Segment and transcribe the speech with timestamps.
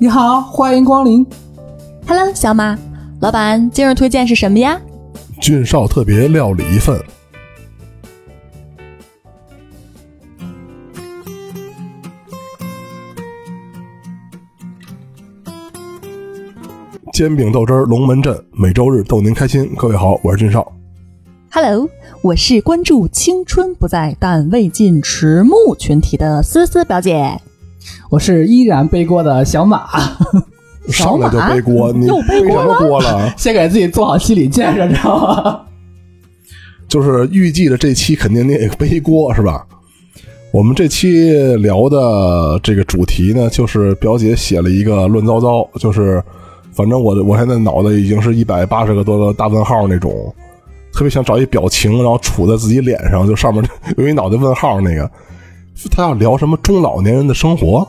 [0.00, 1.26] 你好，欢迎光临。
[2.06, 2.78] Hello，小马，
[3.20, 4.80] 老板今日推荐是什么呀？
[5.40, 6.96] 俊少特别料理一份。
[17.12, 19.68] 煎饼豆汁儿龙门阵，每周日逗您开心。
[19.76, 20.72] 各位好，我是俊少。
[21.50, 21.88] Hello，
[22.22, 27.40] 我是关注青春不在但未尽迟暮群体的思思表姐。
[28.10, 29.86] 我是依然背锅的小马，
[30.88, 33.32] 上来就背锅，你背什么锅了？
[33.36, 35.60] 先给自己做好心理建设，知道吗？
[36.88, 39.66] 就是预计的这期肯定你也背锅是吧？
[40.52, 46.22] 我们这期聊的这个主题呢，就是表姐写了一个乱糟糟，就是
[46.72, 50.34] 反正我的我现在脑袋已经是一百八十个多个大问号那种，
[50.94, 53.62] 特别想找一表情，然后杵在自己脸上，就上面
[53.98, 55.10] 有一脑袋问号那个。
[55.92, 57.86] 他要聊什么中老年人的生活？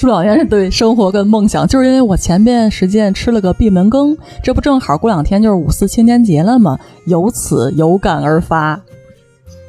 [0.00, 6.78] 中老年人对生活跟梦想，就是因为我前边时间吃了个闭门羹，这不正好过两天就是五四青年节了吗？
[7.04, 8.80] 由此有感而发。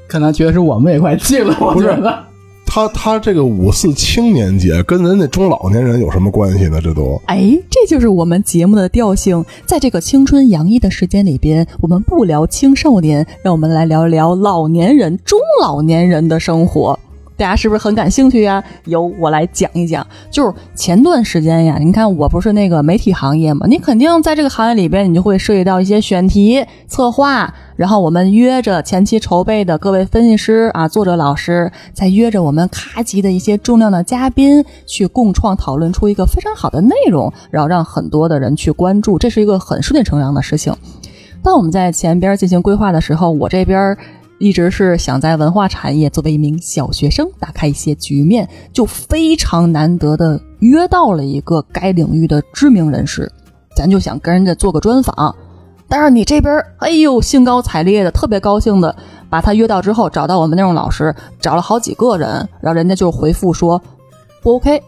[0.07, 2.17] 可能觉得是我们也快进了，我不是觉得。
[2.65, 6.79] 他他这个五四青年节跟人家中老年人有什么关系呢？
[6.81, 9.43] 这都哎，这就是我们节目的调性。
[9.65, 16.97] 在这个青春洋溢的时间里边，我们不聊青少年，让我们来聊一聊老年人、中老年人的生活。
[17.41, 18.63] 大家是不是很感兴趣呀？
[18.85, 20.05] 由我来讲一讲。
[20.29, 40.71] 就是前段时间呀，你看我不是那个媒体行业嘛，你肯定在这个行业里边，你就会涉及到一些选题、策划，然后我们约着前期筹备的各位分析师啊、作者老师，再约着我们咖级的一些重量的嘉宾，去共创讨论出一个非常好的内容，然后让很多的人去关注，这是一个很顺理成章的事情。
[41.41, 43.97] 当我们在前边进行规划的时候，我这边
[44.41, 53.31] 一直是想在文化产业作为一名小学生打开一些局面，就非常难得的约到了一个该领域的知名人士，
[53.75, 55.35] 咱就想跟人家做个专访。
[55.87, 58.95] 但是你这边，哎呦，兴高采烈的，特别高兴的
[59.29, 62.27] 把他约到之后，找到我们内容老师，找了好几个人，
[62.61, 63.79] 然后人家就回复说
[64.41, 64.81] 不 OK。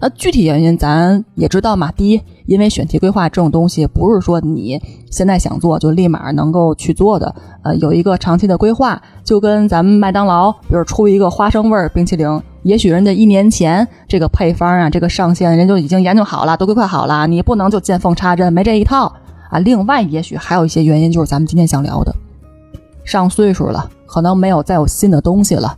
[0.00, 1.90] 那具体原因咱也知道嘛。
[1.90, 19.12] 第一，因为选题规划这种东西不是说你现在想做就立马能够去做的，呃，有一个长期的规划，就跟咱们麦当劳，比如出一个花生味儿冰淇淋，也许人家一年前这个配方啊，这个上线人就已经研究好了，都规划好了，你不能就见缝插针，没这一套
[19.50, 19.58] 啊。
[19.58, 22.14] 另外，也许还有一些原因，就是咱们今天想聊的，
[23.04, 25.76] 上岁数了，可能没有再有新的东西了。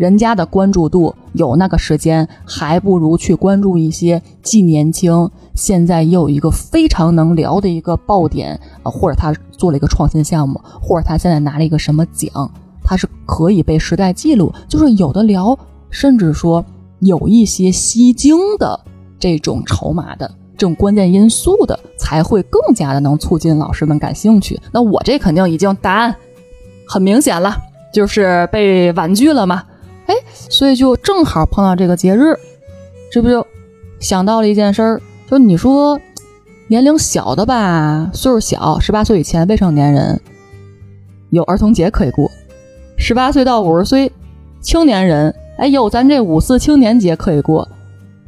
[0.00, 12.50] 人家的关注度有那个时间，还不如去关注一些既年轻，现在又有一个非常能聊的一个爆点，啊，或者他做了一个创新项目，或者他现在拿了一个什么奖，
[12.82, 14.50] 他是可以被时代记录。
[14.66, 15.54] 就是有的聊，
[15.90, 16.64] 甚至说
[17.00, 18.80] 有一些吸睛的
[19.18, 24.58] 这种筹码的这种关键因素的，才会更加的能促进老师们感兴趣。
[24.72, 26.16] 那我这肯定已经答案
[26.88, 27.54] 很明显了，
[27.92, 29.64] 就是被婉拒了嘛。
[30.50, 32.36] 所以就正好碰到这个节日，
[33.10, 33.46] 这不就
[34.00, 35.00] 想到了一件事儿，
[35.30, 35.98] 就你说
[36.66, 40.20] 年龄小的吧，岁数小，十八岁以前未成年人
[41.30, 42.28] 有儿童节可以过，
[42.98, 44.12] 十八岁到五十岁
[44.60, 47.66] 青年人，哎有咱这五四青年节可以过，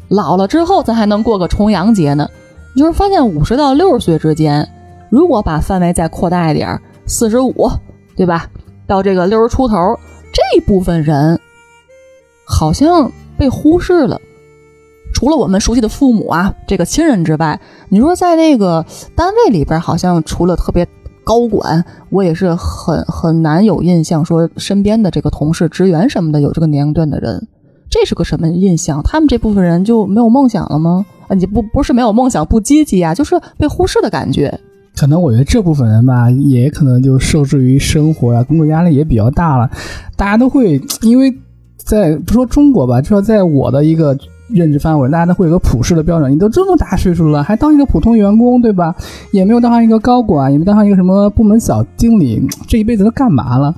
[0.08, 2.28] 老了之后咱还能过个重阳节呢。
[2.74, 4.66] 你就是发现五十到六十岁之间，
[5.10, 7.68] 如果把范围再扩大一点，四十五，
[8.16, 8.48] 对吧？
[8.86, 9.74] 到这个六十出头
[10.32, 11.38] 这部分人。
[12.52, 14.20] 好像被忽视了。
[15.14, 17.58] 除了我们熟悉的父母啊，这个亲人之外，
[17.88, 20.86] 你说在那个单位里边，好像除了特别
[21.24, 27.46] 高管，我也是很很难有印象说身边的这个同事、职员什么的有这个年龄段的人。
[27.90, 29.02] 这是个什么印象？
[29.02, 31.04] 他们这部分人就没有梦想了吗？
[31.28, 34.58] 啊，你不不是没有梦想，不积极啊，就是被忽视的感觉。
[34.96, 39.70] 可能我觉得这部分人吧，也可能就受制于生活啊，工作压力也比较大了，
[40.16, 41.32] 大家都会因为。
[41.84, 44.16] 在不说中国吧，就说在我的一个
[44.48, 46.30] 认知范围，大家都会有个普世的标准。
[46.30, 48.94] 你都这么大岁数了，还当一个普通员工，对吧？
[49.32, 53.74] 也没有当上一个高管，也没当上一个什么部门小经理，这一辈子都干嘛了？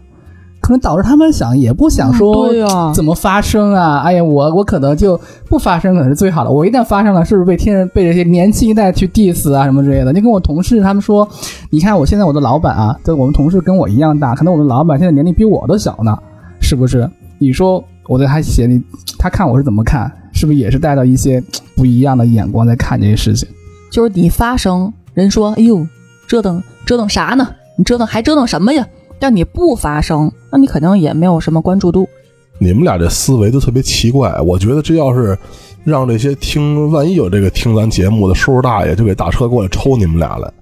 [0.60, 2.48] 可能导致他们想也不想说
[2.94, 4.00] 怎么发生啊？
[4.00, 6.50] 哎呀，我我可能就不发生可能是最好的。
[6.50, 10.12] 我一旦发生了，是不是被天被这些年轻一代去 diss 啊什么之类的？
[10.12, 11.28] 就跟我同事他们说，
[11.68, 16.16] 你看我现在我的老板啊，就我们同事跟我一样大，可能我们老板现在年龄比我都小呢，
[16.60, 17.08] 是不是？
[17.44, 17.84] 你说。
[18.06, 18.78] 我在他写你，
[19.18, 21.42] 他看我是怎么看，是不是也是带着一些
[21.74, 23.48] 不一样的眼光在看这些事情？
[23.90, 25.88] 就是你发声，人说：“哎呦，
[26.26, 27.48] 折腾折腾啥呢？
[27.78, 28.86] 你折腾还折腾什么呀？”
[29.18, 32.06] 但你不发声，那你肯定也没有什么关注度。
[32.58, 34.38] 你们俩这思维都特别奇怪。
[34.42, 35.34] 我觉得这要是
[35.82, 40.52] 让这些听，万一有这个听咱节目的叔叔大爷，就给打车过来抽你们俩来。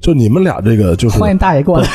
[0.00, 1.88] 就你们俩这个就是欢迎大爷过来。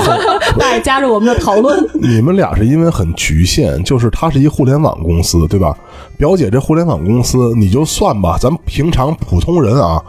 [0.58, 1.86] 大爷加入我们的讨论。
[1.94, 5.76] 你们俩是因为很局限，就是它是一互联网公司，对吧？
[6.16, 10.02] 表姐这互联网公司，你就算吧，咱平常普通人啊，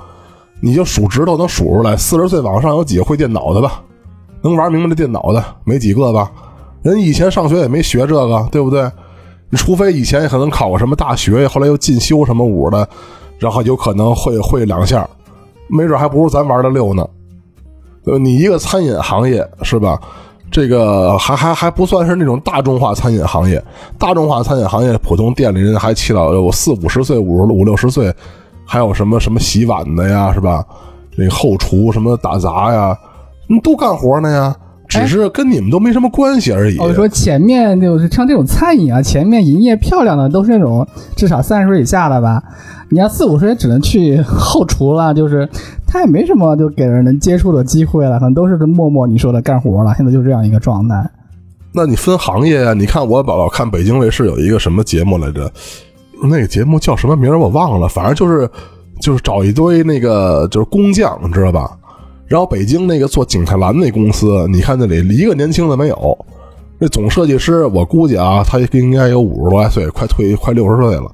[0.62, 3.82] 你就数指头能数出来，四十岁往上有几个会电脑的吧？
[4.42, 6.32] 能玩明白这电脑的没几个吧？
[6.82, 8.90] 人以前上学也没学这个，对不对？
[9.50, 12.88] 你除非以前可能考过什么大学，后来又进修什么武的，
[13.38, 15.08] 然后有可能会会两下，
[15.68, 17.06] 没准还不如咱玩的溜呢。
[18.12, 20.00] 呃，你一个餐饮行业是吧？
[20.52, 23.64] 这个还还还不算是那种大众化餐饮行业，
[24.00, 28.12] 大众化餐饮行业普通店里人还起到有四五十岁、五十五六十岁，
[28.66, 30.66] 还有什么什么洗碗的呀，是吧？
[31.16, 32.98] 那个后厨什么打杂呀，
[33.64, 34.56] 都干活呢呀，
[34.88, 36.80] 只是跟你们都没什么关系而已。
[36.80, 42.42] 我说前面就是像这种餐饮啊，前面营业漂亮的都是那种至少三十岁以下的吧？
[42.92, 45.48] 你要四五十岁只能去 后厨了，就是
[45.92, 49.94] 他也没什么就给人能接触的机会了，可能都是默默你说的干活了。
[49.98, 51.10] 现在就这样一个状态。
[51.74, 52.74] 那你分行业啊？
[52.74, 55.52] 你看我老看北京卫视有一个什么节目来着？
[56.22, 58.50] 那个节目叫什么名我忘了，反正就是
[59.02, 61.72] 就是找一堆那个就是工匠，你知道吧？
[62.28, 66.18] 然后北京那个做景泰蓝那公司，你看那里一个年轻的没有。
[66.78, 71.12] 那总设计师我估计啊，他应该有五十多来岁，快退快六十岁了。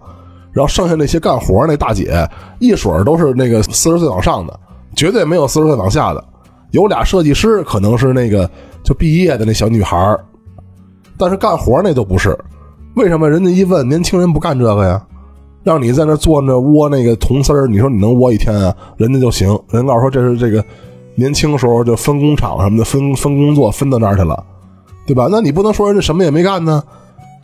[0.52, 2.28] 然后剩下那些干活那大姐，
[2.60, 4.60] 一水都是那个四十岁往上的，
[4.96, 6.24] 绝对没有四十岁往下的。
[6.72, 8.50] 有俩设计师可能是那个
[8.84, 10.20] 就毕业的那小女孩儿，
[11.18, 12.38] 但是干活那都不是。
[12.96, 15.02] 为什么人家一问年轻人不干这个呀？
[15.64, 18.76] 让你在那坐那窝那个铜丝儿，你说你能窝一天啊？
[18.98, 19.48] 人家就行。
[19.70, 20.64] 人告诉说这是这个
[21.16, 24.44] 年轻时候就分工厂什么的分分工作分到那儿去了，
[25.06, 25.28] 对吧？
[25.30, 26.84] 那你不能说人家什么也没干呢？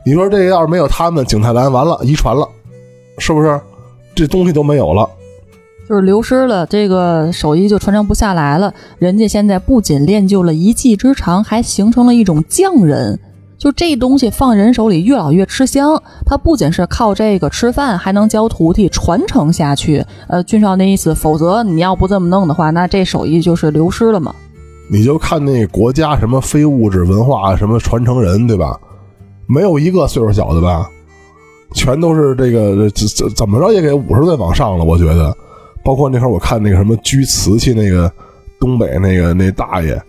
[0.06, 2.48] 你说这要是没有他们，景泰蓝完了，遗传了。
[3.18, 3.60] 是不是
[4.16, 5.08] 这东西都没有了？
[5.92, 8.74] 就是流失了，这个手艺就传承不下来了。
[8.98, 13.20] 人家现在不仅练就了一技之长，还形成了一种匠人。
[13.58, 16.02] 就这东西放人手里越老越吃香。
[16.26, 20.06] 他不仅是靠这个吃饭，还能教徒弟传承下去。
[20.30, 24.34] 呃，俊少那意思，否则你要不这么弄的话，那这手艺就是流失了嘛。
[24.90, 28.80] 你就看那国家什么非物质文化什么传承人，对吧？
[29.46, 30.90] 没有一个岁数小的吧？
[31.74, 35.36] 全都是这个怎怎怎么着也给五十岁往上了，我觉得，
[35.84, 38.12] 包括那会儿我看那个什么居瓷器那个
[38.60, 40.02] 东北那个那大爷，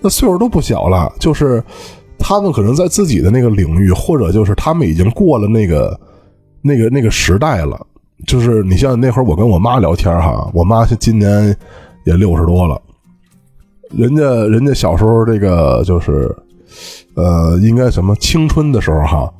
[0.00, 1.62] 那岁数都不小了，就是
[2.18, 5.98] 他们可能在自己的那个领域，或者就是他们已经过了那个
[6.62, 7.80] 那个那个时代了。
[8.26, 11.54] 就是你像那会儿我跟我妈聊天哈，我妈今年
[12.04, 12.80] 也六十多了，
[13.90, 16.34] 人家人家小时候这个就是
[17.14, 19.32] 呃，应该什么青春的时候哈。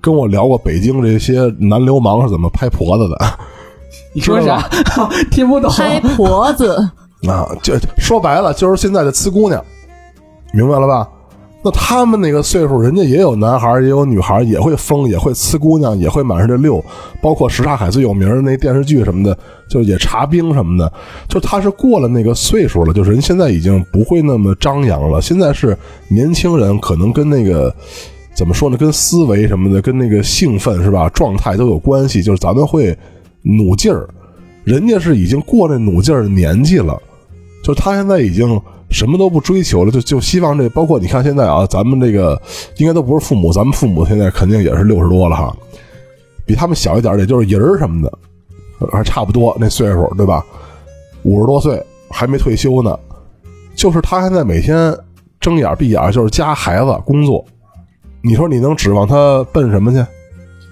[0.00, 3.16] 跟我聊过北京这些男流氓是怎么拍婆子的，
[4.12, 4.68] 你说啥？
[5.30, 5.70] 听不懂。
[5.70, 6.76] 拍婆子
[7.26, 9.62] 啊，就说白了就是现在的呲姑娘，
[10.52, 11.08] 明白了吧？
[11.64, 16.84] 那他们那个岁数，人家也有男孩也有女孩也会疯，也会呲姑娘，也会满世界溜。
[17.22, 19.36] 包括什刹海最有名的那电视剧什么的，
[19.68, 20.92] 就也查兵什么的，
[21.26, 25.22] 就他是过了那个岁数了，就是人现在已经不会那么张扬了。
[25.22, 25.76] 现在是
[26.08, 27.74] 年轻人，可能跟那个。
[28.36, 28.76] 怎么说呢？
[28.76, 31.08] 跟思维什么的，跟那个兴奋是吧？
[31.10, 32.20] 状态都有关系。
[32.20, 32.98] 就是咱们会
[33.44, 34.08] 努劲儿，
[34.64, 37.00] 人家是已经过那努劲儿的年纪了。
[37.62, 38.60] 就是他现在已经
[38.90, 40.68] 什么都不追求了，就就希望这。
[40.70, 42.40] 包括你看现在啊，咱们这个
[42.76, 45.56] 应该都不是父母，咱们父母现在肯定也是六十多了哈，
[46.44, 48.18] 比他们小一点的，就是人儿什么的，
[48.92, 50.44] 还差不多那岁数，对吧？
[51.22, 52.98] 五十多岁还没退休呢，
[53.74, 54.94] 就是他现在每天
[55.40, 57.42] 睁眼闭眼就是家孩子工作。
[58.20, 60.04] 你说你能指望他奔什么去？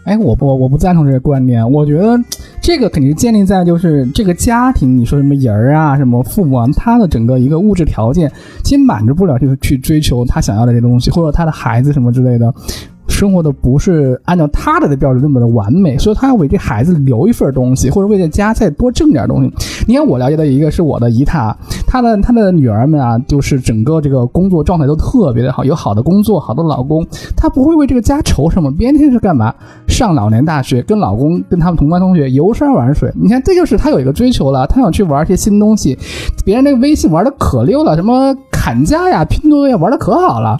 [0.04, 1.70] 哎，我不，我不赞同这个观点。
[1.70, 2.18] 我觉得
[2.60, 8.30] 这个肯定是建立在就是这个家庭，你说什么人儿啊，什么父母啊，他的整个一个物质条件，
[8.64, 12.52] 其实满足不了，就是去追求他想要的这东西，或者他的孩子什么之类的。
[13.12, 19.52] 生活的不是按照他的的标准那么的完美，所以他要为这孩子留一份东西，或者为这家再多挣点东西。
[19.86, 21.54] 你看，我了解的一个是我的姨太，
[21.86, 28.72] 她的她的女儿们啊，就是整个这个工作状态都特别的好，有好的工作，好的老公，她不会为这个家愁什么。
[28.72, 29.54] 边天是干嘛？
[29.86, 33.12] 上老年大学，跟老公跟他们同班同学游山玩水。
[33.14, 35.96] 你看，这就是她有一个追求了，她想去玩一些新东西。
[36.44, 40.58] 别人那个微信玩的可溜了，什么砍价呀、拼多多呀，玩的可好了。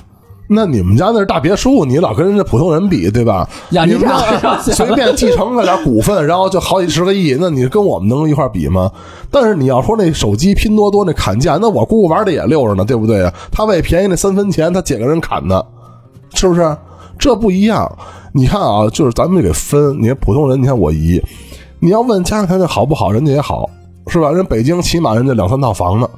[0.55, 3.49] 那你们家那是大别墅，你老跟人家普通人比，对吧？
[3.71, 8.91] 你们家 随便继承了点股份，然后就好几十个亿，那你跟我们能一块比吗？
[9.31, 13.33] 但是你要说那手机拼多多那砍价，那我姑姑玩的也溜着呢，对不对啊？
[13.51, 15.65] 他为便宜那三分钱，他捡个人砍的，
[16.35, 16.77] 是不是？
[17.19, 17.91] 这不一样。
[18.35, 21.23] 你看啊，就是咱们得分，你看普通人，你看我姨，
[21.81, 23.69] 你要问家庭条件好不好，人家也好，
[24.09, 24.31] 是吧？
[24.31, 26.09] 人北京起码人家两三套房呢。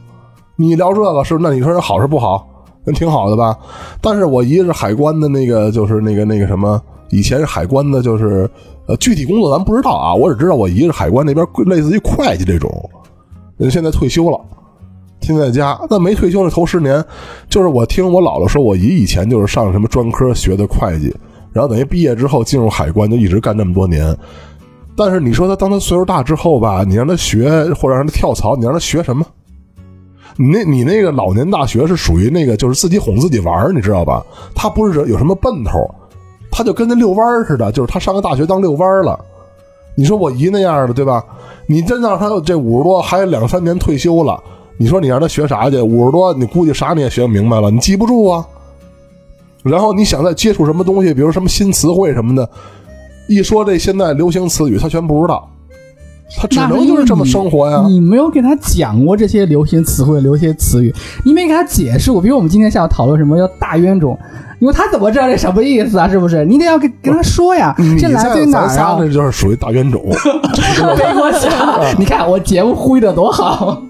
[0.56, 2.46] 你聊这个是，那你说人好是不好？
[2.84, 3.56] 那挺好的吧？
[4.00, 8.48] 但是我姨是海关的那个，就是那个那个什么，以前是海关的，就是
[8.86, 10.14] 呃，具体工作咱不知道啊。
[10.14, 12.70] 我只知道我姨是海关那边类似于会计这种，
[13.56, 14.38] 人现在退休了，
[15.20, 15.78] 天天在家。
[15.88, 17.02] 那没退休的头十年，
[17.48, 21.14] 就是我听我姥姥说，我姨以前就是上什么专科学的会计，
[21.52, 24.14] 然后等于毕业之后进入海关，就一直干这么多年。
[24.94, 29.24] 但是你说他当他岁数大之后吧，你让他学或者让他跳槽，你让他学什么？
[30.36, 34.24] 你那，你那个老年大学是属于那个，就是自己哄自己玩你知道吧？
[34.54, 35.88] 他不是有什么奔头，
[36.50, 39.18] 他就跟那遛弯似的，就是他上个大学当遛弯了。
[39.96, 41.24] 你说我姨那样的，对吧？
[41.66, 44.42] 你真让他这五十多，还有两三年退休了，
[44.76, 45.80] 你说你让他学啥去？
[45.80, 48.44] 五十多，你估计啥你也学明白了，你记不住啊。
[49.62, 52.48] 然后你想再接触什么东西，比如什么新词汇什么的，
[53.28, 55.48] 一说这现在流行词语，他全不知道。
[56.36, 57.84] 他只能就是这么生活呀！
[57.86, 60.92] 你没有给他讲过这些流行词汇、流行词语，
[61.24, 62.20] 你没给他解释过。
[62.20, 64.18] 比如我们今天下午讨论什么叫大冤种，
[64.58, 66.08] 你说他怎么知道这什么意思啊？
[66.08, 66.44] 是不是？
[66.44, 67.74] 你得要跟跟他说呀。
[67.98, 68.96] 这来自于哪儿啊？
[68.98, 70.02] 这就是属于大冤种。
[70.04, 71.48] 背过去，
[71.98, 73.82] 你看我节目呼吁的多好。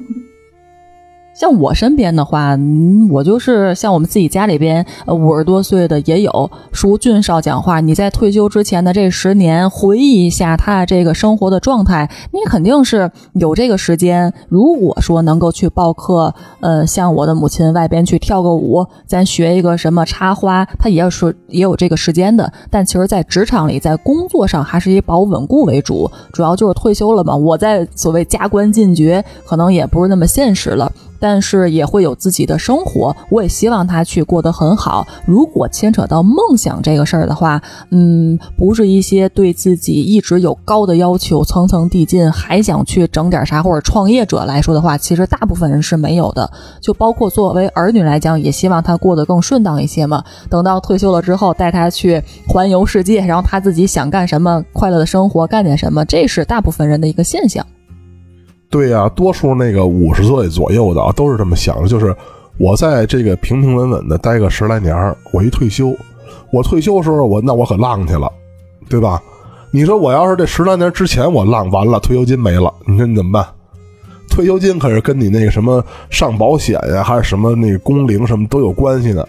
[1.35, 6.51] 像我身边的话，嗯我就是像我们自己家里边，呃，五十多岁的也有。
[6.73, 14.33] 叔俊少讲话，你在退休之前的这十年，回忆一下他这个生活的状态，你肯定是有这个时间。
[14.49, 22.53] 如果说能够去报课，呃，像我的母亲外边去跳个舞，咱学一个什么插花，他也是也有这个时间的。
[22.71, 26.11] 但其实，在职场里，在工作上，还是以保稳固为主。
[26.33, 30.93] 主要就是退休了嘛，我在所谓加官进爵，可能也不是那么现实了。
[31.25, 35.07] 但是也会有自己的生活，我也希望他去过得很好。
[35.25, 46.53] 如果牵扯到梦想这个事儿的话，嗯，不是一些对自己一直有高的要求、层层递进，还想去整点啥或者创业者来说的话，其实大部分人是没有的。
[46.79, 50.23] 就包括作为儿女来讲，也希望他过得更顺当一些嘛。
[50.51, 57.65] 等到退休了之后，带他去环游世界，然后他自己想干什么，快乐的生活，干点什么，这是大部分人的一个现象。
[58.71, 62.15] 对呀，多数那个五十岁左右的啊，都是这么想的，就是
[62.59, 64.95] 我在这个平平稳稳的待个十来年，
[65.33, 65.95] 我一退休，
[66.53, 68.31] 我退休的时候我那我可浪去了，
[68.89, 69.23] 对吧？
[69.71, 73.47] 你说我要是这十来年之前我浪完了，退休金没了，你说你怎么办？
[74.29, 79.29] 退休金可是跟你那个什么上保险呀，还是什么那个工龄什么都有关系的，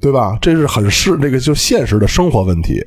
[0.00, 0.38] 对吧？
[0.40, 2.82] 这是很是这个就现实的生活问题。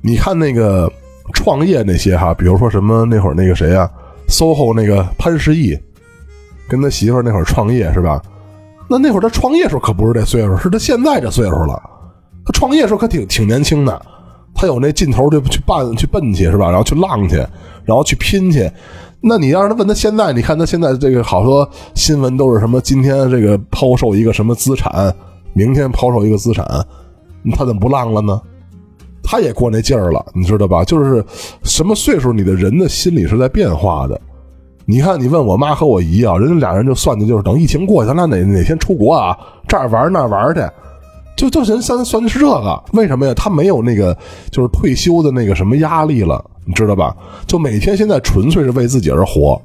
[0.00, 0.90] 你看那个
[1.32, 3.88] 创业那些哈，比如说什么那会儿那个谁呀
[4.28, 5.78] ？SOHO 那个潘石屹，
[6.68, 8.22] 跟他媳妇那会儿创业是吧？
[8.88, 11.80] 那那会儿他创业时候可不是这岁数，是他现在这岁数了。
[12.44, 14.00] 他创业时候可挺挺年轻的，
[14.54, 16.68] 他有那劲头就去办去奔去是吧？
[16.68, 17.36] 然后去浪去，
[17.84, 18.70] 然后去拼去。
[19.20, 22.80] 那你要让他问他现在，你看他现在这个好多新闻都是什么？
[22.80, 25.12] 今天这个抛售一个什么资产，
[25.52, 26.64] 明天抛售一个资产，
[27.56, 28.40] 他怎么不浪了呢？
[29.28, 30.84] 他也过那劲儿了，你知道吧？
[30.84, 31.24] 就是
[31.64, 34.18] 什么岁数，你的人的心理是在变化的。
[34.84, 40.60] 你看，你问我妈和我姨啊，人家俩人就算计，就是等疫情过去，咱俩哪哪天出国啊，这儿玩那儿玩去，
[41.36, 42.84] 就就人算算的是这个。
[42.92, 43.34] 为什么呀？
[43.34, 44.16] 他没有那个
[44.52, 47.12] 就是退休的那个什么压力了，你知道吧？
[47.48, 49.60] 就每天现在纯粹是为自己而活。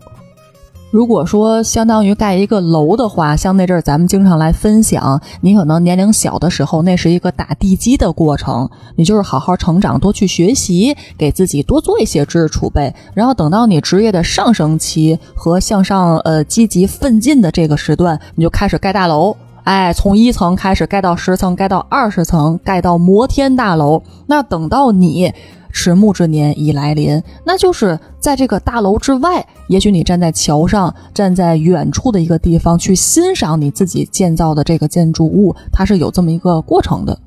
[0.92, 25.34] 如果说相当于盖一个楼的话，像那阵儿咱们经常来分享，你可能年龄小的时候，那是一个打地基的过程，你就是好好成长，多去学习，给自己多做一些知识储备，然后等到你职业的上升期和向上呃积极奋进的这个时段，你就开始盖大楼，哎，从一层开始盖到十层，盖到二十层，盖到摩天大楼，那等到你。
[25.72, 37.18] 迟暮之年已来临，那就是在这个大楼之外，也许你站在桥上，站在远处的一个地方去欣赏你自己建造的这个建筑物，它是有这么一个过程的。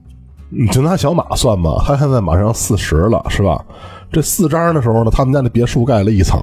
[0.51, 3.65] 你就拿小马算吧，他现在马上四十了，是吧？
[4.13, 6.39] 这四张的时候呢，他们家那别墅盖了一层；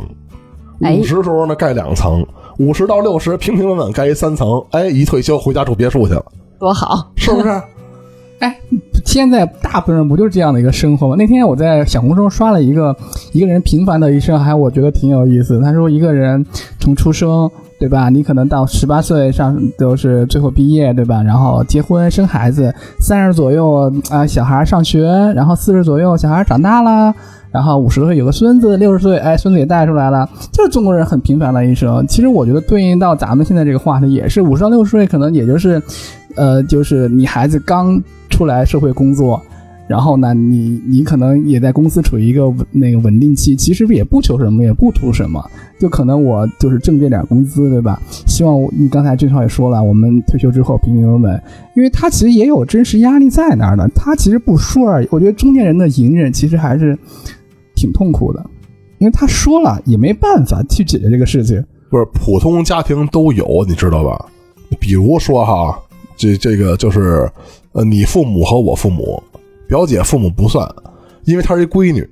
[0.81, 2.21] 五十时候呢，盖两层；
[2.57, 4.61] 五十到六十平平稳稳盖一三层。
[4.71, 6.25] 哎，一退休回家住别墅去了，
[6.59, 7.61] 多好，是不是？
[8.39, 8.59] 哎，
[9.05, 11.15] 现在大部分人不就是这样的一个生活吗？
[11.17, 12.95] 那天我在小红书刷了一个
[13.31, 15.59] 一个人平凡的一生，还我觉得挺有意思。
[15.61, 16.45] 他说一个人
[16.79, 18.09] 从出生，对吧？
[18.09, 21.21] 你可能到十八岁上都是最后毕业，对吧？
[21.23, 25.03] 然后结婚生孩子，三十左右啊小孩上学，
[25.35, 27.13] 然后四十左右小孩长大了，
[27.51, 32.05] 然后五十岁有个孙子，六十岁哎孙子也带出来了，就是中国人很平凡的一生。
[32.07, 35.81] 其实我觉得对应到咱们现在这个话题也是五十到六十岁，可能也就是，
[36.35, 38.01] 呃，就是你孩子刚。
[38.31, 39.39] 出来社会工作，
[39.87, 45.43] 然后呢，你你可能也在公司处于一个稳那个稳定期，其实也不求什么，也不图什么，
[45.77, 48.01] 就可能我就是挣这点工资，对吧？
[48.25, 51.43] 希望你刚才郑超也说了，我们退休之后平平稳稳，
[51.75, 55.07] 因为他其实也有真实压力在那儿的，他其实不说而已。
[55.11, 56.97] 我觉得中年人的隐忍其实还是
[57.75, 58.43] 挺痛苦的，
[58.99, 61.63] 因为他说了也没办法去解决这个事情。
[61.89, 64.25] 不是普通家庭都有，你知道吧？
[64.79, 65.77] 比如说哈，
[66.15, 67.29] 这这个就是
[67.73, 69.21] 呃，你父母和我父母。
[69.67, 70.69] 表姐父母不算，
[71.23, 72.05] 因为她是一闺女，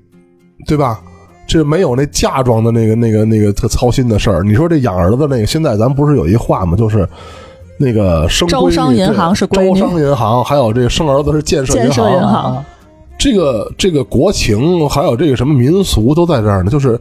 [0.66, 1.02] 对吧？
[1.46, 4.44] 这没有那嫁妆的那个、那个、那个特操心的事儿。
[4.44, 6.78] 你说这养儿子那个，现在咱不是有一话吗？
[6.78, 7.06] 就是
[7.78, 12.64] 那个生招商银行是招商银行，还有这个生儿子是建设建设银行。
[13.18, 16.72] 这个这个国情还有这个什么民俗都在这儿呢。
[16.72, 16.98] 就是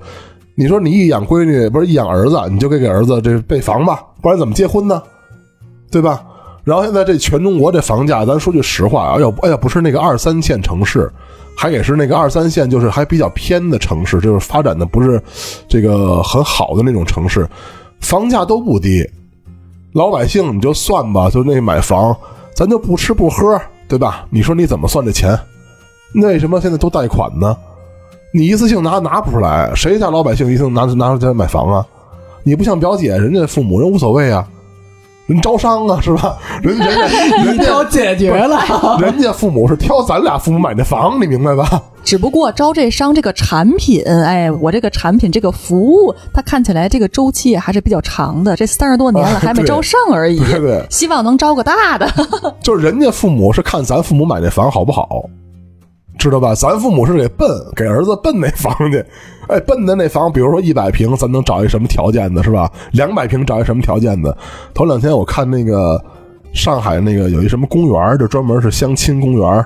[0.56, 5.00] 你说你一养闺女，不是一养儿子，你就给给儿子这备房吧，不然怎么结婚呢？
[5.92, 6.24] 对吧？
[6.68, 11.10] 然后现在这全中国这房价，咱说句实话啊，要哎呀不是那个二三线城市，
[11.56, 15.18] 还也是那个二三线，就是还比较偏的城市，就是发展的不是
[15.66, 17.48] 这个很好的那种城市，
[18.00, 19.02] 房价都不低。
[19.94, 22.14] 老百姓你就算吧，就那买房，
[22.54, 23.58] 咱就不吃不喝，
[23.88, 24.26] 对吧？
[24.28, 25.34] 你说你怎么算这钱？
[26.16, 27.56] 为什么现在都贷款呢？
[28.34, 31.87] 你一次性拿拿不出来，谁家老百姓一次性拿拿出钱买房啊？
[32.42, 34.46] 你不像表姐，人家父母人无所谓啊。
[35.28, 36.38] 人招商啊，是吧？
[36.62, 41.82] 人 人家人家解决了，人家父母是挑咱俩父母买的房，你明白吧？
[42.02, 50.38] 只不过招这商这个产品，哎，我这个产品这个服务，它看起来这个周期还是比较长的，这三十多年了还没招上而已。
[50.38, 52.11] 对对，希望能招个大的。
[52.64, 55.28] 就是人家父母是看咱父母买那房好不好。
[56.18, 56.54] 知道吧？
[56.54, 59.04] 咱父母是给奔给儿子奔那房去，
[59.48, 62.70] 哎，奔的那房，比如说一百平，咱能找一什么条件的，是吧？
[62.92, 64.37] 两百平找一什么条件的？
[64.75, 66.02] 头两天我看那个
[66.52, 69.64] 上海那个有一什么公园，就专门是相亲公园，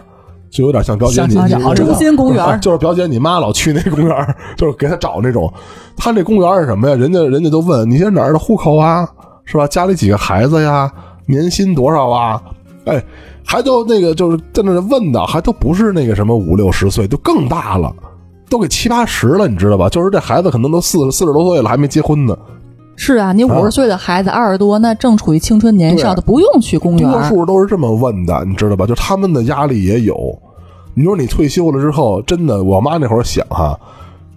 [0.50, 1.35] 就有点像表姐你
[1.75, 5.50] 中心公园， 就是表姐你妈老去那公园，就是给他找那种。
[5.97, 6.94] 他那公园是什么呀？
[6.94, 9.09] 人家人家都问你现在哪儿的户口啊？
[9.44, 9.66] 是吧？
[9.66, 10.92] 家里几个孩子呀？
[11.27, 12.42] 年薪多少啊？
[12.87, 13.03] 哎。
[13.45, 17.92] 还都那个就是在那问的，还都不是那个什么五六十岁，都更大了，
[18.49, 19.88] 都给七八十了，你知道吧？
[19.88, 22.38] 就是这孩子可能都四四十多岁了，还没结婚呢。
[22.95, 27.11] 是啊，你五十岁的孩子二十多，那正处于青春年少，的不用去公园。
[27.11, 28.87] 多数都是这么问的，你知道吧？
[28.87, 30.16] 就他们的压力也有。
[30.95, 33.77] 你说你退休了之后，真的，我妈那会儿想哈，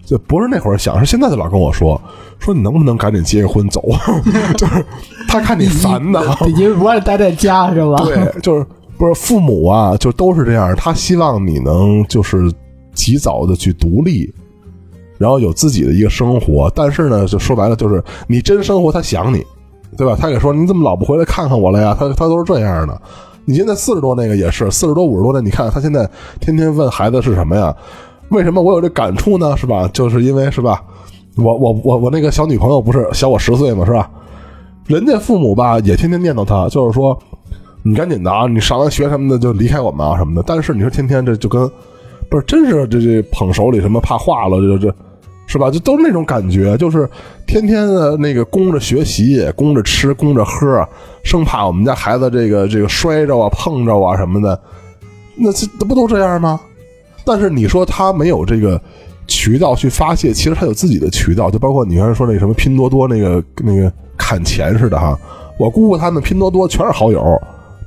[0.06, 2.00] 就不是那会儿想，是现在就老跟我说，
[2.38, 3.82] 说你能不能赶紧结个婚走？
[4.56, 4.82] 就是
[5.28, 6.20] 他看你烦的，
[6.56, 7.96] 你不爱待在家是吧？
[8.06, 8.64] 对，就是。
[8.98, 10.74] 不是父母啊，就都是这样。
[10.74, 12.50] 他希望你能就是
[12.94, 14.32] 及早的去独立，
[15.18, 16.72] 然后有自己的一个生活。
[16.74, 19.44] 但是呢，就说白了，就是你真生活，他想你，
[19.98, 20.16] 对吧？
[20.18, 21.94] 他也说你怎么老不回来看看我了呀？
[21.94, 22.98] 他他都是这样的。
[23.44, 26.08] 你现在四十多那个也是四十多五十多的，你看他现在
[26.40, 27.76] 天天问孩子是什么呀？
[28.30, 29.56] 为什么我有这感触呢？
[29.56, 29.88] 是吧？
[29.92, 30.82] 就是因为是吧？
[31.36, 34.10] 我我我我那个小女朋友不是小我十岁嘛，是吧？
[34.86, 37.18] 人家父母吧也天天念叨他，就是说。
[37.88, 38.48] 你赶紧的啊！
[38.48, 40.42] 你上完学什么的就离开我们啊什么的。
[40.44, 41.70] 但是你说天天这就跟，
[42.28, 44.94] 不是真是这这捧手里什么怕化了这这，
[45.46, 45.70] 是吧？
[45.70, 47.08] 就都那种感觉，就是
[47.46, 50.84] 天天的那个供着学习，供着吃，供着喝，
[51.22, 54.60] 生怕我们家孩子这个这个摔着啊碰着啊什么的。
[55.36, 56.60] 那这不都这样吗？
[57.26, 58.80] 但是你说他没有这个
[59.26, 65.18] 渠道去发泄，其实他有自己的渠道，就包括你刚才说那什么拼多多那个那个砍钱似的哈。
[65.58, 67.22] 我姑姑他们拼多多全是好友。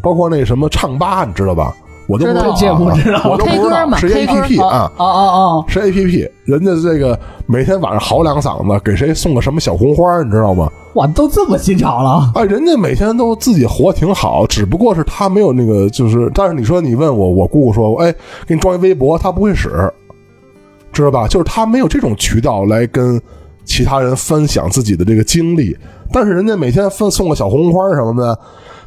[0.02, 1.76] 包括那什么唱吧，你知道吧？
[2.10, 5.22] 我都不知道，我都不知道是 A P P 啊，哦哦
[5.62, 6.28] 哦，是 A P P。
[6.44, 10.68] 人家这个每天晚上嚎两嗓子，给谁送个什么小红花，你知道吗？
[10.96, 12.32] 哇，都这么新潮了！
[12.34, 18.12] 哎，人家每天都自己活挺好，只不过是他没有那个，就是，但是你说你问我，我姑姑说，哎，
[18.48, 19.70] 给你装一微博，他不会使，
[20.92, 21.28] 知道吧？
[21.28, 23.22] 就是他没有这种渠道来跟
[23.66, 25.78] 其他人分享自己的这个经历，
[26.12, 28.40] 但是人家每天分送个小红花什么的。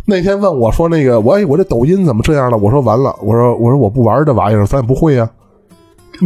[0.05, 5.31] 那天问我说：“那个，我我这抖音怎么这样了？”我说：“完了，我说我说我不玩这玩意儿，咱也不会呀。”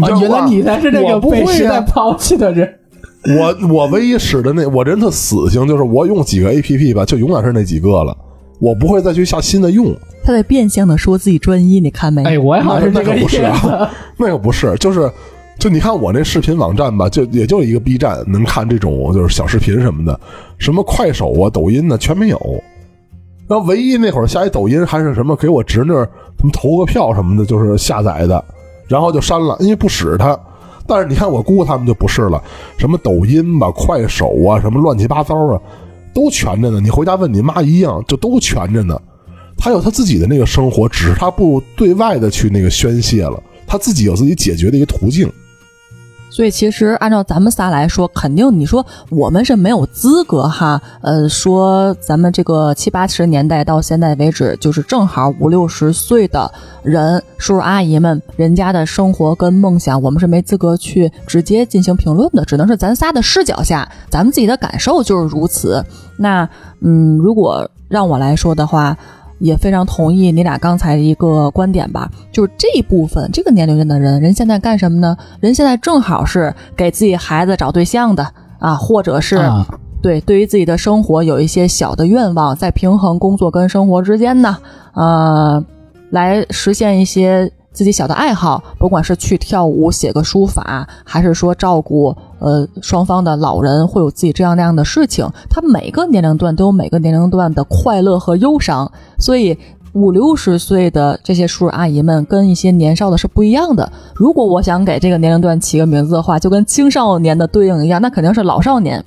[0.02, 2.68] 啊，原来你才是那个被时代抛弃的人。
[3.28, 8.16] 我我唯一使的那我人特死性，就是我用几个 A P P 吧，就永远是那几个了，
[8.60, 9.94] 我不会再去下新的用。
[10.24, 12.22] 他在变相的说自己专一，你看没？
[12.24, 15.10] 哎，我也好像那个不是啊， 那个不是，就是
[15.58, 20.18] 就你看我那视频网站吧，就也就一个 B 站能看这种就是小视频什么的，
[20.58, 22.62] 什么快手啊、抖音呢，全没有。
[23.48, 25.92] 然后唯一那会儿下一抖音还是什么给我侄女
[26.36, 28.44] 他们投个票什么的，就是下载的，
[28.88, 30.38] 然后就删了，因为不使它。
[30.86, 32.42] 但是你看我姑姑他们就不是了，
[32.76, 35.60] 什么抖音吧、快手啊，什么乱七八糟啊，
[36.14, 36.80] 都全着呢。
[36.80, 39.00] 你回家问你妈一样，就都全着呢。
[39.56, 43.42] 他有他自己的那个生活，只是他不对外的去那个宣泄了。
[43.66, 45.28] 他自己有自己解决的一个途径。
[46.28, 65.82] 所以其实按照咱们仨来说，肯定你说我们是没有资格哈，呃，说咱们这个七八十年代到现在为止，就是正好五六十岁的人，叔叔阿姨们人家的生活跟梦想，我们是没资格去直接进行评论的，只能是咱仨的视角下，咱们自己的感受就是如此。
[66.18, 66.46] 那
[66.80, 68.96] 嗯，如果让我来说的话。
[69.38, 75.16] 也非常同意你俩刚才一个观点吧，就是这一部分这个年龄段的人，人现在干什么呢？
[75.40, 78.26] 人现在正好是给自己孩子找对象的
[78.58, 79.38] 啊，或者是
[80.00, 84.56] 对对于自己的生活有一些小的愿望，在平衡工作跟生活之间呢，
[84.94, 85.64] 呃，
[86.10, 87.52] 来实现一些。
[87.76, 95.28] 自己小的爱好，不管是去跳舞、写个书法，还是说照顾呃双方的老人，会有自己这样那样的事情。
[95.50, 99.58] 他每个年龄段都有每个年龄段的快乐和忧伤，所以
[99.92, 103.92] 五六十岁的这些叔叔阿姨们跟一些年少的是不一样的。
[104.14, 109.04] 如果我想给这个年龄段起个名字的话，就跟青少年的对应一样，那肯定是老少年、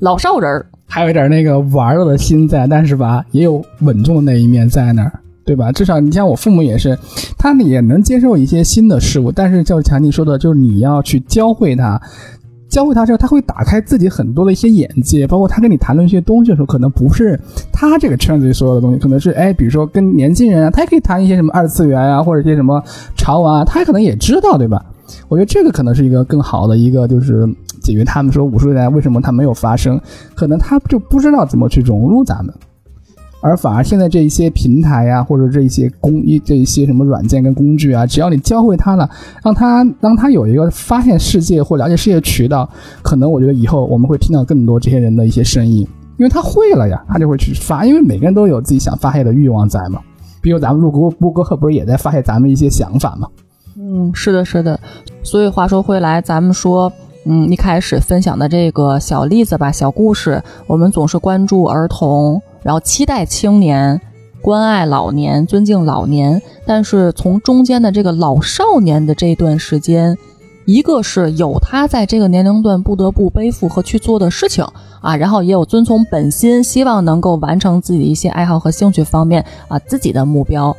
[0.00, 5.20] 老少人儿，还有一点那个玩儿的心在，但是吧，也有稳重的那一面在那儿。
[5.44, 5.70] 对吧？
[5.72, 6.98] 至少你像我父母也是，
[7.38, 12.00] 他们也能接受一些新的事物，但是就强尼说的，就是你要去教会他，
[12.68, 17.38] 教会他之后，他会打开自己很多的一些眼界，包括他跟你谈论一些东西的时候，可能不是
[17.72, 22.82] 他这个圈子里所有的东西，可能是哎，比如说跟年轻人啊，他也可以谈一些什么二次元啊，或者一些什么
[23.16, 24.84] 潮玩啊，他可能也知道，对吧？
[25.28, 27.46] 我觉得这个可能是一个更好的一个，就是
[27.82, 30.00] 解决他们说五十年代为什么他没有发生，
[30.34, 32.52] 可能他就不知道怎么去融入咱们。
[33.46, 39.06] 而反而现在这一些平台呀，或者这一些工一这一些什么软件跟工具啊，只要你教会他了，
[39.44, 42.66] 让他让他有一个发现世界或了解世界的渠道，
[43.02, 50.00] 可能我觉得以后我们会听到更多这些人的一些声音，因为他会了呀，他就会去发，因为每个人都有自己想发泄的欲望在嘛。
[50.40, 53.28] 比如咱们录播播播客不是也在发泄咱们一些想法吗？
[53.76, 54.80] 嗯，是的，是的。
[55.22, 56.90] 所以话说回来，咱们说，
[57.26, 62.40] 嗯，一开始分享的这个小例子吧，小故事，我们总是关注儿童。
[62.64, 64.00] 然后期待青年，
[64.40, 66.42] 关爱老年，尊敬老年。
[66.66, 70.16] 但是从中间的这个老少年的这段时间，
[70.64, 74.64] 一个是有他在这个年龄段不得不背负和去做的事情
[75.02, 80.74] 啊，然后也有遵从本心，希望能够完成自己的一些爱好和兴趣方面啊自己的目标。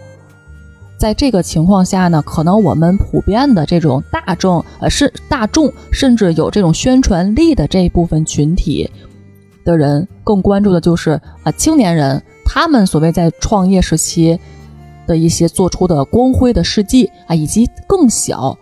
[0.98, 8.90] 在这个情况下呢，可能我们普遍的这种大众，呃，是大众，甚至有这种宣传力的这一部分群体。
[9.66, 14.40] 的人更关注的就是啊，青年人他们所谓在创业时期
[15.06, 18.58] 的一些做出的光辉的事迹啊，以及更小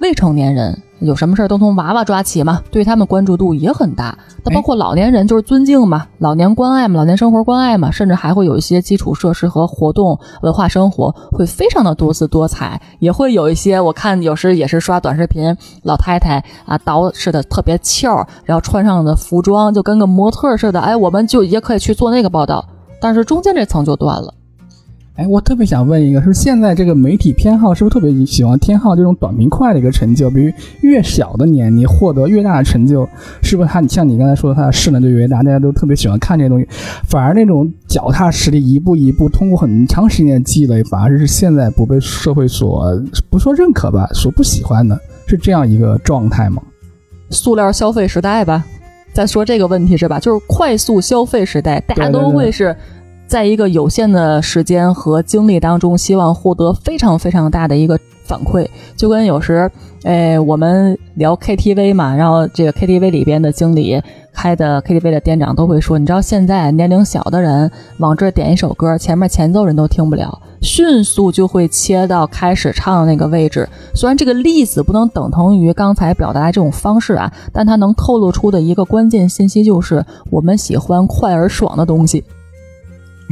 [0.00, 0.80] 未成年人。
[1.02, 4.16] 有什么事儿都从娃娃抓起嘛，对他们关注度也很大。
[4.44, 12.80] 那包括老年人，就是尊敬嘛，老年关爱嘛，老年生活关爱嘛，甚至还会有一些基础设施和活动文化生活，会非常的多姿多彩。
[13.00, 20.80] 也会有一些，我看有时也是刷短视频，老太太啊，捯饬的特别俏，然后穿上的服装就跟个模特似的。
[20.80, 22.64] 哎，我们就也可以去做那个报道，
[23.00, 24.32] 但是中间这层就断了。
[25.14, 30.30] 哎，我特别想问一个，是现在这个媒体偏好是不是特别喜欢偏好这种短平快的一个成就？
[30.30, 33.06] 比如越小的年龄获得越大的成就，
[33.42, 35.42] 是不是他像你刚才说的，他的势能就越大？
[35.42, 36.66] 大家都特别喜欢看这些东西，
[37.06, 42.82] 反而那种脚踏实地、一步一步通过很长时间的积累，反而是现在不被社会所
[43.28, 46.62] 不说认可吧，所不喜欢的，是这样一个状态吗？
[47.28, 48.64] 塑料消费时代吧，
[49.12, 50.18] 在说这个问题是吧？
[50.18, 52.74] 就是快速消费时代，大家都会是。
[53.26, 59.70] 在一个有限的时间和精力当中，希望获得非常非常大的一个反馈，就跟有时，
[60.04, 64.00] 哎，我们聊 KTV 嘛，然后这个 KTV 里边的经理、
[64.34, 73.66] 开的 KTV 的店长都会说，你知道现在年龄小的人往这点一首歌，前面前奏人都听不了，迅速就会切到开始唱的那个位置。
[73.94, 82.22] 虽然这个例子不能等同于刚才表达这种方式啊，但它能透露出的一个关键信息就是，我们喜欢快而爽的东西。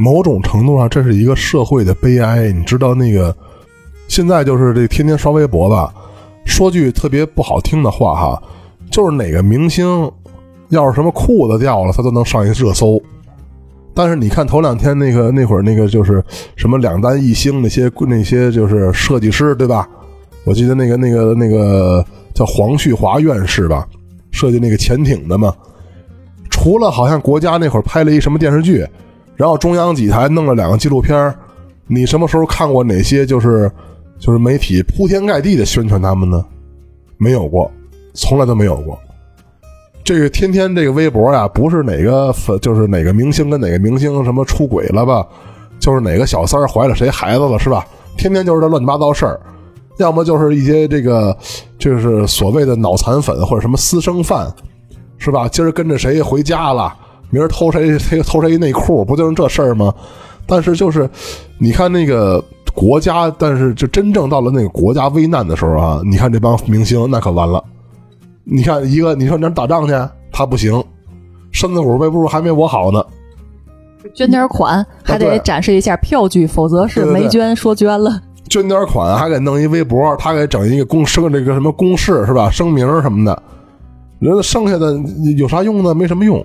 [0.01, 2.51] 某种程度上，这是一个社会的悲哀。
[2.51, 3.35] 你知道那个，
[4.07, 5.93] 现在就是这天天刷微博吧，
[6.43, 8.43] 说句特别不好听的话哈，
[8.89, 10.11] 就是哪个明星
[10.69, 12.99] 要是什么裤子掉了，他都能上一热搜。
[13.93, 16.23] 但是你看头两天那个那会儿那个就是
[16.55, 19.87] 什么两弹一星那些那些就是设计师对吧？
[20.45, 23.87] 我记得那个那个那个叫黄旭华院士吧，
[24.31, 25.53] 设计那个潜艇的嘛。
[26.49, 28.83] 除了好像国家那会儿拍了一什么电视剧。
[29.41, 31.33] 然后中央几台弄了两个纪录片
[31.87, 33.71] 你什么时候看过哪些就是
[34.19, 36.45] 就是媒体铺天盖地的宣传他们呢？
[37.17, 37.71] 没有过，
[38.13, 38.95] 从来都没有过。
[40.03, 45.25] 这个天天这个微博呀，不是哪个粉就是哪个明星跟哪个明星什么出轨了吧，
[45.79, 47.83] 就是哪个小三儿怀了谁孩子了是吧？
[48.19, 49.41] 天天就是这乱七八糟事儿。
[49.97, 51.35] 要么就是一些这个
[51.79, 54.53] 就是所谓的脑残粉或者什么私生饭，
[55.17, 55.47] 是吧？
[55.47, 56.95] 今儿跟着谁回家了，
[57.31, 59.91] 明儿偷谁谁 偷谁内裤，不就是这事儿吗？
[60.45, 61.09] 但是就是
[61.57, 62.43] 你看那个
[62.75, 67.63] 国家，但是就真正到了那个国家危难的时候啊，你看这帮明星那可完了。
[68.43, 69.93] 你看一个，你说你打仗去，
[70.31, 70.83] 他不行，
[71.51, 73.03] 身子骨背不住，还没我好呢。
[74.15, 78.19] 捐点款还得展示一下票据，否则是没捐说捐了。
[78.49, 82.49] 捐点款还给弄一微博，他给整一个公声这个什么公示是吧？
[82.49, 83.43] 声明什么的，
[84.19, 84.99] 人剩下的
[85.37, 85.93] 有啥用呢？
[85.93, 86.43] 没什么用。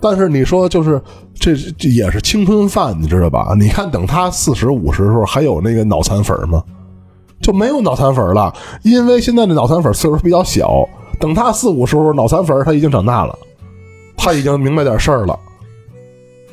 [0.00, 1.00] 但是你说就是
[1.34, 3.54] 这这也是青春饭，你知道吧？
[3.58, 6.62] 你看等他四十五十的时候，还有那个脑残粉吗？
[7.42, 10.86] 就没有脑残粉了，因为现在的脑残粉岁数比较小。
[11.18, 13.38] 等他四五十时候，脑残粉他已经长大了，
[14.16, 15.38] 他已经明白点事儿了。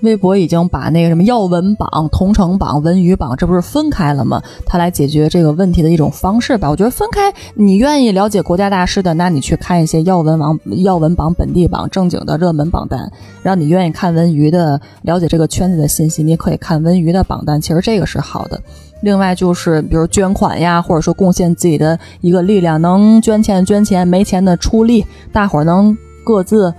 [0.02, 4.42] 微博已经把那个什么要闻榜、同城榜、文娱榜，这不是分开了吗？
[4.66, 6.70] 他来解决这个问题的一种方式吧。
[6.70, 13.08] 我觉得分开，你愿意了解国家大事的，那你去看一些要闻网、要闻榜、本地榜正经的热门榜单；
[13.42, 17.60] 让你愿意看文娱的，了解这个圈子的信息，你可以看文娱的榜单。
[17.60, 18.62] 其实这个是好的。
[19.02, 26.74] 另外就是，比如捐款呀，或者说贡献自己的一个力量，能捐钱捐钱，没钱的出力，大伙儿能各自。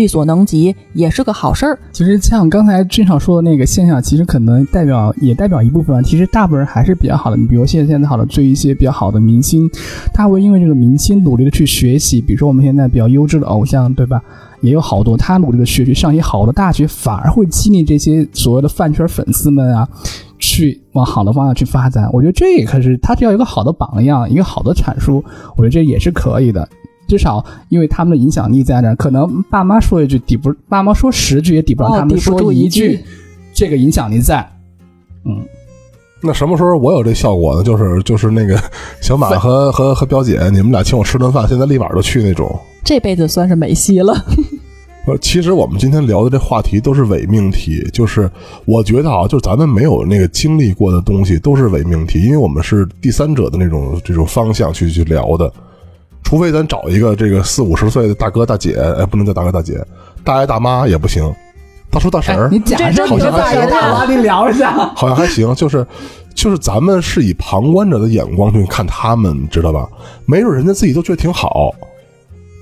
[0.00, 1.78] 力所能及也是个好事儿。
[1.92, 6.02] 其实像刚才俊少说的那个现象，其实可能代表也代表一部分。
[6.02, 7.36] 其实大部分人还是比较好的。
[7.36, 9.70] 你比如现在现在好的追一些比较好的明星，
[10.14, 12.20] 他会因为这个明星努力的去学习。
[12.20, 14.22] 比如说我们现在比较优质的偶像，对吧？
[14.62, 19.88] 也有好多他努力的学习，上一些好的大学，反而会激励这些所谓的饭圈粉丝们啊，
[20.38, 22.10] 去往好的方向去发展。
[22.12, 25.24] 我觉得这也可是他只要一个好的榜样，一个好的阐述，
[25.56, 26.68] 我觉得这也是可以的。
[27.10, 33.00] 至少，因为他们的影响力在那儿，可能爸妈说一句抵不，爸妈说十句也抵不上他们说一句，
[33.52, 34.48] 这个影响力在。
[35.24, 35.42] 嗯，
[36.22, 37.64] 那什么时候我有这效果呢？
[37.64, 38.56] 就是就是那个
[39.02, 42.56] 小马和和和表姐，你们俩请我吃顿饭，现在立马就去那种。
[42.84, 44.14] 这辈子算是没戏了。
[45.06, 48.30] 呃，其实我们今天聊的这话题都是伪命题，就是
[48.66, 55.52] 我觉得啊，就是咱们没有那个经历过的东西都是伪命题，因为我们是第三者的那种这种方向去去聊的。
[56.22, 59.84] 除非咱找一个这个四五十岁的大哥大姐，哎，不能叫大哥大姐，
[60.24, 61.32] 大爷大妈也不行，
[61.90, 65.84] 大叔大婶儿，你假设好像还行，你聊一下，好像还行，就是
[66.34, 69.88] 就是咱们是以旁观者的眼光去看他们，知道吧？
[70.24, 71.74] 没准人家自己都觉得挺好，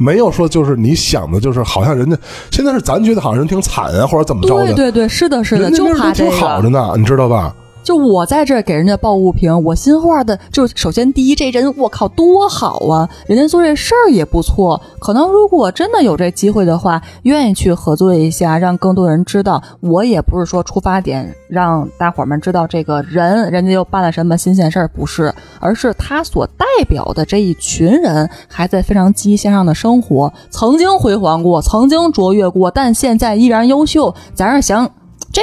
[0.01, 2.17] 没有说就是你想的，就是好像人家
[2.51, 4.73] 现在是咱觉得好像人挺惨啊，或者怎么着的？
[4.73, 6.31] 对对对，是的，是的，就怕这个。
[6.31, 7.55] 挺好着呢，你知道吧？
[7.89, 14.79] 就我在这给人家抱不平，我心话的，就首先第一，这人我靠多好啊，人家做这事儿也不错。
[14.99, 19.63] 可能如果真的有这机会的话，愿意去合作一下，让更多人知道。
[19.81, 34.15] 我也不是说出发点让大伙儿们知道这个人，人家又办了什么新鲜事儿，不是，而是他所代表的这一群人还在非常积极向上的生活，曾经辉煌过，曾经卓越过，但现在依然优秀。
[34.35, 34.87] 咱是想。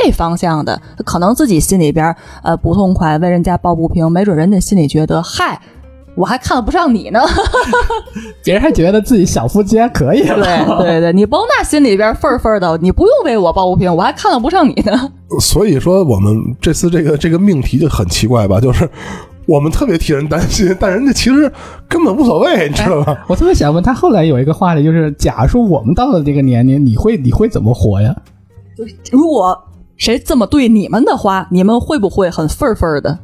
[0.03, 5.60] 这方向的，可能自己心里边呃不痛快，为人家抱不平，没准人家心里觉得，嗨，
[6.15, 7.21] 我还看不上你呢，
[8.43, 15.10] 别人还觉得自己小夫妻还可以对对对，你甭那心里边愤愤的，你不用为我抱不平，我还看不上你呢。
[15.39, 18.89] 所以说，我们这次这个这个命题就很奇怪吧，就是
[19.45, 21.49] 我们特别替人担心，但人家其实
[21.88, 23.25] 根本无所谓，你知道吧？
[23.27, 28.13] 我特别想问他，后来有一个话题，就是假如说我们到了这个年龄，你会你会怎么活呀？
[28.77, 29.58] 就是如果。
[29.97, 33.17] 谁这么对你们的话，你们会不会很愤愤的？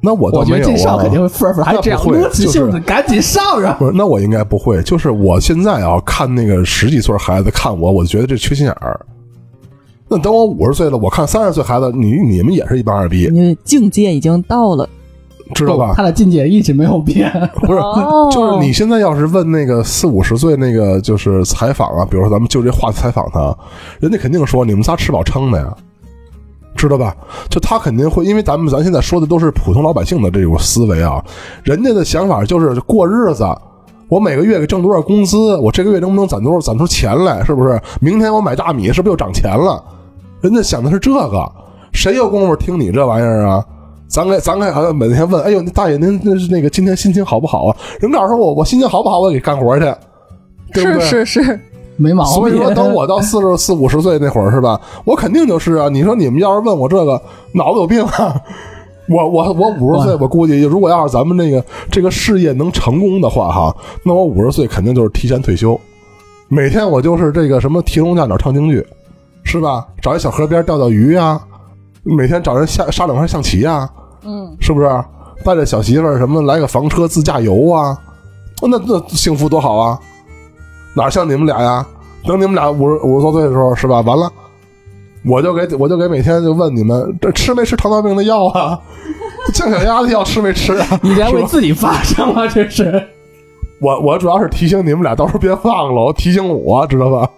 [0.00, 3.74] 那我我觉得这上肯定会愤愤，还这样撸起性子赶紧上啊！
[3.78, 4.80] 不是，那我应该不会。
[4.82, 9.00] 就是我现在啊，看那个十几岁孩子看我，我就觉得这缺心眼儿。
[10.08, 13.28] 那等我五十岁了，我看三十岁孩子，你你们也是一帮二逼。
[13.32, 14.88] 你境界已经到了。
[15.54, 15.94] 知道吧？
[15.96, 17.30] 他的境界一直没有变。
[17.54, 17.80] 不是，
[18.32, 23.56] 就是你现在要是问那个四五十岁那个就是采访啊，比如说咱们就这话采访他，
[24.00, 25.74] 人家肯定说你们仨吃饱撑的呀，
[26.74, 27.16] 知道吧？
[27.48, 31.24] 就他肯定会，因为咱们咱现在说的都是普通老百姓的这种思维啊，
[31.62, 33.46] 人家的想法就是过日子，
[34.08, 37.80] 我每个月给挣多少工资，我这个月能不能攒多少攒出钱来，是不是？
[38.00, 39.82] 明天我买大米是不是又涨钱了？
[40.40, 41.50] 人家想的是这个，
[41.92, 43.64] 谁有功夫听你这玩意儿啊？
[44.08, 47.76] 咱给咱给好像每天问，哎呦，大爷您那是那个今天心情好不好啊？
[48.00, 49.84] 人告诉我，我心情好不好，我给干活去，
[50.72, 51.00] 对不对？
[51.00, 51.60] 是是是，
[51.96, 52.32] 没毛病。
[52.34, 54.80] 所以说，等我到四十四五十岁那会儿，是吧？
[55.04, 55.88] 我肯定就是啊。
[55.88, 57.20] 你说你们要是问我这个，
[57.52, 58.40] 脑子有病啊？
[59.08, 65.78] 我我我五十岁，我估计如果要是咱们那个这个事业能成功的话，哈，那我五十岁肯定就是提前退休，
[66.48, 68.86] 每天我就是这个什么提笼架鸟唱京剧，
[69.44, 69.86] 是吧？
[70.00, 71.40] 找一小河边钓钓鱼呀。
[72.14, 73.88] 每天找人下杀两盘象棋啊，
[74.24, 74.88] 嗯，是不是？
[75.44, 77.96] 带着小媳妇儿什么来个房车自驾游啊，
[78.62, 79.98] 那那幸福多好啊！
[80.94, 81.86] 哪像你们俩呀？
[82.24, 84.00] 等你们俩五十五十多岁的时候是吧？
[84.00, 84.30] 完了，
[85.24, 88.78] 我就给我就给每天就问你们这吃没吃糖尿病的药啊？
[89.52, 90.98] 降血压的药吃没吃啊？
[91.02, 92.46] 你在为自己发声吗？
[92.48, 93.06] 这是。
[93.80, 97.28] 我我主要是提醒你们俩，到时候别忘了，提醒我知道吧？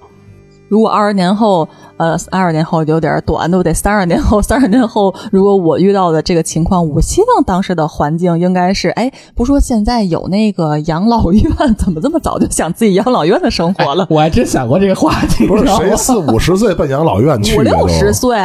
[0.68, 4.40] 如果二十年后，呃，二十年后有点短，都得三十年后。
[4.42, 11.42] 三十年后，如果我遇到的这个情况，我希望当时的环境应该是，哎，不说现在有那个养老院，
[11.78, 14.06] 怎么这么早就想自己养老院的生活了？
[14.10, 15.46] 我还真想过这个话题。
[15.46, 17.56] 不是谁四五十岁奔养老院去？
[17.58, 18.38] 五六十岁，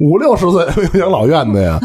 [0.00, 0.66] 五六十岁
[0.98, 1.78] 养老院的呀？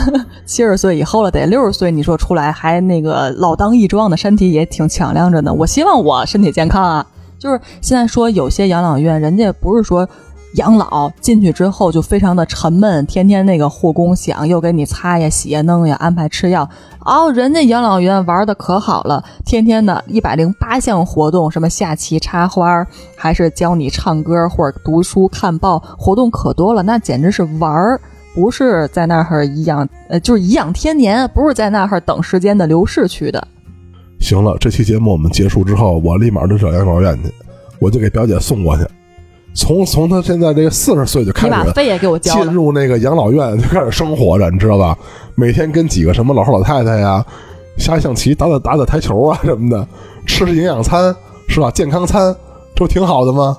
[0.45, 5.53] 七十岁以后了，得六十岁，你说出来还那个老当益壮的身体也挺强亮着呢。
[5.53, 7.05] 我希望我身体健康啊。
[7.39, 10.07] 就是现在说有些养老院，人家不是说
[10.55, 16.69] 养老进去之后就非常的沉闷，天天那个护工想又给你擦呀、洗呀、弄呀、安排吃药。
[17.05, 28.01] 哦，人家养老院玩的可好了，天天的一百零八项活动，什么下棋、插花，还是教你唱歌或者读书、看报，活动可多了，那简直是玩儿，
[28.35, 33.47] 不是在那儿颐养，呃，就是颐养天年，不是在那儿等时间的流逝去的。
[34.19, 37.31] 行了，这期节目我们结束之后，我立马就找养老院去，
[37.79, 38.83] 我就给表姐送过去。
[39.55, 42.33] 从从她现在这个四十岁就开始，你把费也给我交。
[42.35, 44.97] 进入那个养老院就开始生活着，你知道吧？
[45.35, 47.25] 每天跟几个什么老头老太太呀，
[47.77, 49.87] 下象棋、打打打打台球啊什么的，
[50.27, 51.15] 吃营养餐
[51.47, 51.71] 是吧？
[51.71, 52.35] 健康餐，
[52.75, 53.57] 这不挺好的吗？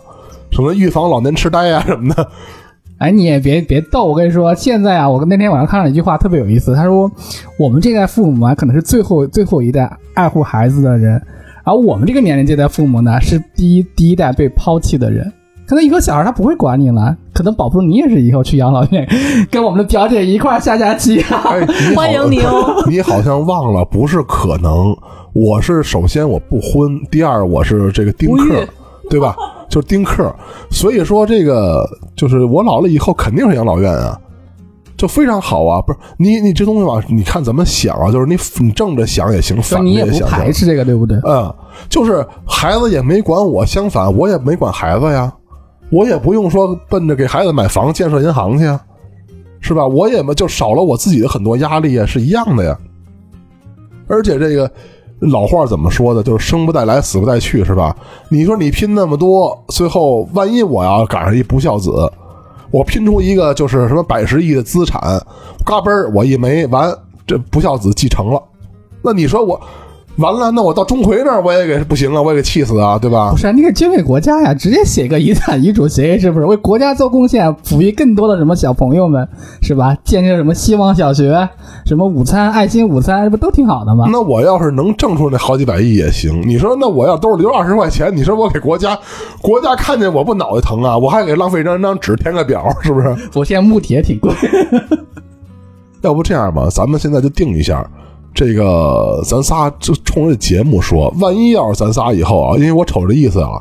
[0.53, 2.29] 什么预防老年痴呆呀什么的。
[3.01, 7.11] 哎，你也别别逗，我跟你说，现在啊，我那天晚上看到一句话特别有意思，他说
[7.59, 11.21] 我们这代父母啊，可能是最后最后一代爱护孩子的人，
[11.65, 15.33] 而我们这个年龄这代父母呢，是第一第一代被抛弃的人。
[15.67, 19.09] 可能以后小孩他不会管你了，可能保不住你也是以后去养老院
[19.51, 21.23] 跟我们的表姐一块下下棋。
[21.97, 22.85] 欢迎你哦！
[22.91, 24.95] 你好像忘了，不是可能，
[25.33, 28.67] 我是首先我不婚，第二我是这个丁克，
[29.09, 29.35] 对吧？
[29.71, 30.35] 就是丁克，
[30.69, 34.21] 所以说这个就是我老了以后肯定是养老院啊，
[34.97, 35.81] 就非常好啊。
[35.81, 38.11] 不是你你这东西吧，你看怎么想啊？
[38.11, 41.17] 就是你你正着想也行，反你也不排斥这个，对不对？
[41.25, 41.55] 嗯，
[41.89, 45.33] 就是孩子也没管我，相反我也没管孩子呀，
[45.91, 48.65] 我也不用说奔着给孩子买房、建设银行去，
[49.61, 49.87] 是吧？
[49.87, 52.77] 我也就少了我自己的很多压力呀，是一样的呀。
[54.09, 54.69] 而且这个。
[55.21, 56.23] 老话怎么说的？
[56.23, 57.95] 就是生不带来，死不带去，是吧？
[58.31, 61.91] 你说你拼那么多，最后万一我要赶上一不孝子，
[62.71, 65.01] 我拼出一个就是什么百十亿的资产，
[65.65, 66.91] 嘎嘣儿我一没完，
[67.27, 68.43] 这不孝子继承了，
[69.03, 69.61] 那你说我？
[70.21, 73.31] 完了，那我到钟馗那儿我也给不行啊，我也给气死啊，对吧？
[73.33, 79.27] 不是，你给捐给国家呀，直接写个遗产遗嘱协议，是不是为国家做贡献，抚育更多的什么小朋友们，
[79.63, 79.97] 是吧？
[80.05, 81.49] 建设什么希望小学，
[81.87, 84.07] 什么午餐爱心午餐，这不都挺好的吗？
[84.11, 86.43] 那我要是能挣出那好几百亿也行。
[86.47, 88.99] 你说，那我要兜里留二十块钱，你说我给国家，
[89.41, 90.97] 国家看见我不脑袋疼啊？
[90.99, 93.17] 我还给浪费一张张纸填个表，是不是？
[93.35, 94.33] 我现在木铁挺贵，
[96.03, 97.87] 要不这样吧，咱们现在就定一下。
[98.33, 103.61] 这个咱仨就冲着节目说，万一要是咱仨以后啊，因为我瞅这意思啊，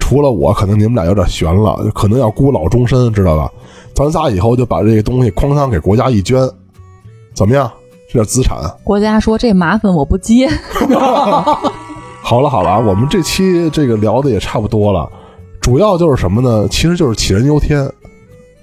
[0.00, 3.50] 除了我，可能你们俩有点悬了，可能要孤老终身，知道吧？
[3.94, 6.48] 咱仨以后就把这个东西哐当给国家一捐，
[7.34, 7.70] 怎么样？
[8.10, 8.58] 这叫资产。
[8.84, 10.48] 国家说这麻烦我不接。
[12.22, 15.08] 好了好了，我们这期这个聊的也差不多了，
[15.60, 16.66] 主要就是什么呢？
[16.68, 17.90] 其实就是杞人忧天，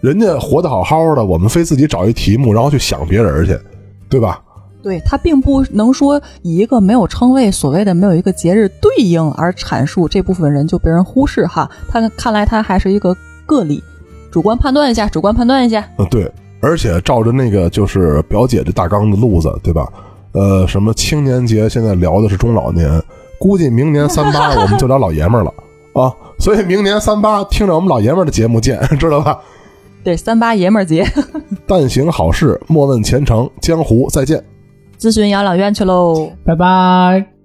[0.02, 3.58] 人家活得好好的，我们非自己找一题目，然后去想别人去，
[4.10, 4.42] 对吧？
[4.82, 11.70] 对他并不能说以一个没有称谓，所谓的没有一个节日对应而阐述这部分人就被人忽视哈。
[11.90, 13.16] 他看来他还是一个
[13.46, 13.84] 个例，
[14.32, 15.86] 主观判断一下，主观判断一下。
[15.98, 19.92] 嗯，对，而且照着那个就是表姐这大纲的路子，对吧？
[20.32, 22.90] 呃，什么青年节现在聊的是中老年，
[23.38, 25.54] 估计明年三八我们就聊老爷们儿了
[25.94, 26.14] 啊。
[26.38, 29.40] 所以明年三八听着我们老爷们儿的节目见，知道吧？
[30.06, 31.06] 对，三八爷们儿节。
[31.68, 34.42] 但行好事，莫问前程，江湖再见。
[35.00, 37.39] 咨询养老院去喽，拜拜。